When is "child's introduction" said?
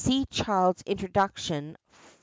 0.31-1.77